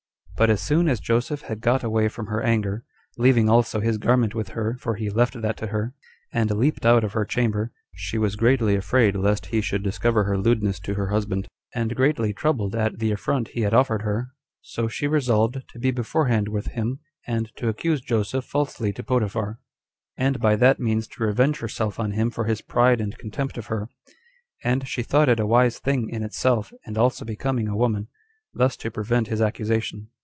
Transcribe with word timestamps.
But 0.37 0.49
as 0.49 0.59
soon 0.59 0.89
as 0.89 0.99
Joseph 0.99 1.41
had 1.43 1.61
got 1.61 1.83
away 1.83 2.07
from 2.07 2.25
her 2.25 2.41
anger, 2.41 2.83
leaving 3.15 3.47
also 3.47 3.79
his 3.79 3.99
garment 3.99 4.33
with 4.33 4.49
her, 4.57 4.75
for 4.81 4.95
he 4.95 5.07
left 5.07 5.39
that 5.39 5.55
to 5.57 5.67
her, 5.67 5.93
and 6.33 6.49
leaped 6.49 6.83
out 6.83 7.03
of 7.03 7.13
her 7.13 7.25
chamber, 7.25 7.71
she 7.93 8.17
was 8.17 8.35
greatly 8.35 8.75
afraid 8.75 9.15
lest 9.15 9.45
he 9.53 9.61
should 9.61 9.83
discover 9.83 10.23
her 10.23 10.39
lewdness 10.39 10.79
to 10.79 10.95
her 10.95 11.09
husband, 11.09 11.47
and 11.75 11.95
greatly 11.95 12.33
troubled 12.33 12.73
at 12.75 12.97
the 12.97 13.11
affront 13.11 13.49
he 13.49 13.61
had 13.61 13.75
offered 13.75 14.01
her; 14.01 14.29
so 14.63 14.87
she 14.87 15.05
resolved 15.05 15.61
to 15.73 15.77
be 15.77 15.91
beforehand 15.91 16.47
with 16.47 16.69
him, 16.69 16.97
and 17.27 17.51
to 17.55 17.67
accuse 17.69 18.01
Joseph 18.01 18.43
falsely 18.43 18.91
to 18.93 19.03
Potiphar, 19.03 19.59
and 20.17 20.39
by 20.39 20.55
that 20.55 20.79
means 20.79 21.07
to 21.09 21.23
revenge 21.23 21.59
herself 21.59 21.99
on 21.99 22.13
him 22.13 22.31
for 22.31 22.45
his 22.45 22.61
pride 22.63 22.99
and 22.99 23.15
contempt 23.19 23.59
of 23.59 23.67
her; 23.67 23.89
and 24.63 24.87
she 24.87 25.03
thought 25.03 25.29
it 25.29 25.39
a 25.39 25.45
wise 25.45 25.77
thing 25.77 26.09
in 26.09 26.23
itself, 26.23 26.73
and 26.83 26.97
also 26.97 27.23
becoming 27.23 27.67
a 27.67 27.77
woman, 27.77 28.07
thus 28.55 28.75
to 28.77 28.89
prevent 28.89 29.27
his 29.27 29.39
accusation. 29.39 30.07